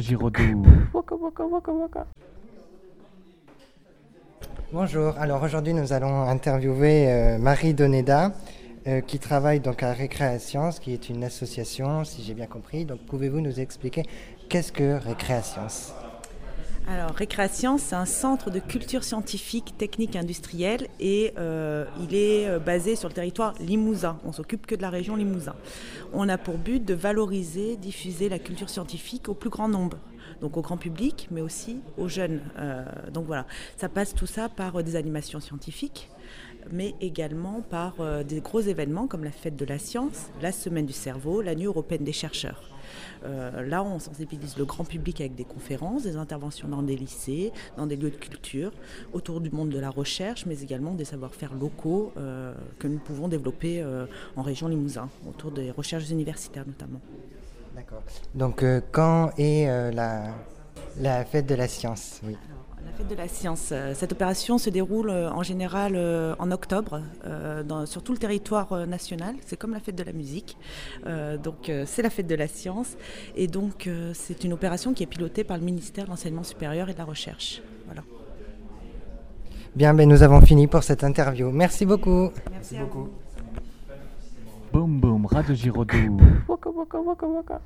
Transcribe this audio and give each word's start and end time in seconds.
Giraudoux. 0.00 0.64
Bonjour, 4.72 5.14
alors 5.18 5.42
aujourd'hui 5.42 5.74
nous 5.74 5.92
allons 5.92 6.22
interviewer 6.22 7.08
euh, 7.08 7.38
Marie 7.38 7.74
Doneda 7.74 8.32
euh, 8.86 9.00
qui 9.00 9.18
travaille 9.18 9.60
donc 9.60 9.82
à 9.82 9.92
Récréations, 9.92 10.70
qui 10.70 10.92
est 10.92 11.08
une 11.08 11.24
association 11.24 12.04
si 12.04 12.22
j'ai 12.22 12.34
bien 12.34 12.46
compris. 12.46 12.84
Donc 12.84 13.00
pouvez-vous 13.06 13.40
nous 13.40 13.60
expliquer 13.60 14.04
qu'est-ce 14.48 14.72
que 14.72 14.98
Récréations 14.98 15.68
Alors, 16.90 17.14
Récréation, 17.14 17.76
c'est 17.76 17.96
un 17.96 18.06
centre 18.06 18.50
de 18.50 18.60
culture 18.60 19.04
scientifique, 19.04 19.74
technique, 19.76 20.16
industrielle 20.16 20.88
et 20.98 21.34
euh, 21.36 21.84
il 22.00 22.14
est 22.14 22.48
euh, 22.48 22.58
basé 22.58 22.96
sur 22.96 23.10
le 23.10 23.14
territoire 23.14 23.52
limousin. 23.60 24.18
On 24.24 24.32
s'occupe 24.32 24.64
que 24.64 24.74
de 24.74 24.80
la 24.80 24.88
région 24.88 25.14
Limousin. 25.14 25.54
On 26.14 26.30
a 26.30 26.38
pour 26.38 26.56
but 26.56 26.82
de 26.82 26.94
valoriser, 26.94 27.76
diffuser 27.76 28.30
la 28.30 28.38
culture 28.38 28.70
scientifique 28.70 29.28
au 29.28 29.34
plus 29.34 29.50
grand 29.50 29.68
nombre. 29.68 29.98
Donc 30.40 30.56
au 30.56 30.60
grand 30.60 30.76
public, 30.76 31.28
mais 31.30 31.40
aussi 31.40 31.80
aux 31.96 32.08
jeunes. 32.08 32.40
Euh, 32.58 32.84
donc 33.12 33.26
voilà, 33.26 33.46
ça 33.76 33.88
passe 33.88 34.14
tout 34.14 34.26
ça 34.26 34.48
par 34.48 34.76
euh, 34.76 34.82
des 34.82 34.96
animations 34.96 35.40
scientifiques, 35.40 36.10
mais 36.70 36.94
également 37.00 37.62
par 37.62 38.00
euh, 38.00 38.22
des 38.22 38.40
gros 38.40 38.60
événements 38.60 39.06
comme 39.06 39.24
la 39.24 39.32
fête 39.32 39.56
de 39.56 39.64
la 39.64 39.78
science, 39.78 40.30
la 40.40 40.52
semaine 40.52 40.86
du 40.86 40.92
cerveau, 40.92 41.42
la 41.42 41.54
nuit 41.54 41.66
européenne 41.66 42.04
des 42.04 42.12
chercheurs. 42.12 42.62
Là, 43.22 43.82
on 43.82 43.98
sensibilise 43.98 44.56
le 44.56 44.64
grand 44.64 44.84
public 44.84 45.20
avec 45.20 45.34
des 45.34 45.44
conférences, 45.44 46.04
des 46.04 46.16
interventions 46.16 46.68
dans 46.68 46.82
des 46.82 46.96
lycées, 46.96 47.52
dans 47.76 47.86
des 47.86 47.96
lieux 47.96 48.10
de 48.10 48.16
culture, 48.16 48.70
autour 49.12 49.42
du 49.42 49.50
monde 49.50 49.68
de 49.68 49.78
la 49.78 49.90
recherche, 49.90 50.46
mais 50.46 50.62
également 50.62 50.94
des 50.94 51.04
savoir-faire 51.04 51.52
locaux 51.54 52.12
que 52.78 52.88
nous 52.88 52.98
pouvons 52.98 53.28
développer 53.28 53.84
en 54.36 54.42
région 54.42 54.68
Limousin, 54.68 55.10
autour 55.28 55.50
des 55.50 55.70
recherches 55.70 56.08
universitaires 56.10 56.66
notamment. 56.66 57.00
D'accord. 57.78 58.02
Donc 58.34 58.64
euh, 58.64 58.80
quand 58.90 59.30
est 59.38 59.68
euh, 59.68 59.92
la, 59.92 60.34
la 61.00 61.24
fête 61.24 61.46
de 61.46 61.54
la 61.54 61.68
science? 61.68 62.20
Oui. 62.24 62.36
La 62.84 62.92
fête 62.96 63.08
de 63.08 63.14
la 63.14 63.28
science, 63.28 63.68
euh, 63.70 63.92
cette 63.94 64.10
opération 64.10 64.58
se 64.58 64.68
déroule 64.68 65.10
en 65.10 65.44
général 65.44 65.92
euh, 65.94 66.34
en 66.40 66.50
octobre 66.50 67.02
euh, 67.24 67.62
dans- 67.62 67.86
sur 67.86 68.02
tout 68.02 68.10
le 68.10 68.18
territoire 68.18 68.72
euh, 68.72 68.84
national. 68.86 69.36
C'est 69.46 69.56
comme 69.56 69.74
la 69.74 69.78
fête 69.78 69.94
de 69.94 70.02
la 70.02 70.12
musique. 70.12 70.56
Euh, 71.06 71.36
donc 71.36 71.68
euh, 71.68 71.84
c'est 71.86 72.02
la 72.02 72.10
fête 72.10 72.26
de 72.26 72.34
la 72.34 72.48
science. 72.48 72.96
Et 73.36 73.46
donc 73.46 73.86
euh, 73.86 74.10
c'est 74.12 74.42
une 74.42 74.52
opération 74.52 74.92
qui 74.92 75.04
est 75.04 75.06
pilotée 75.14 75.44
par 75.44 75.56
le 75.58 75.64
ministère 75.64 76.06
de 76.06 76.10
l'Enseignement 76.10 76.42
supérieur 76.42 76.88
et 76.88 76.94
de 76.94 76.98
la 76.98 77.04
Recherche. 77.04 77.62
Voilà. 77.86 78.02
Bien, 79.76 79.94
ben, 79.94 80.08
nous 80.08 80.22
avons 80.24 80.40
fini 80.40 80.66
pour 80.66 80.82
cette 80.82 81.04
interview. 81.04 81.50
Merci 81.52 81.86
beaucoup. 81.86 82.30
Merci, 82.50 82.76
à 82.78 82.84
vous. 82.84 83.08
Boum 84.72 85.00
boum, 85.00 85.26
Radio 85.26 85.54
Giraudoux. 85.54 86.18